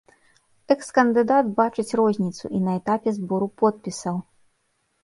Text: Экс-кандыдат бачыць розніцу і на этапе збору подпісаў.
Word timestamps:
Экс-кандыдат 0.75 1.45
бачыць 1.61 1.95
розніцу 2.01 2.45
і 2.61 2.63
на 2.69 2.77
этапе 2.79 3.09
збору 3.21 3.47
подпісаў. 3.63 4.15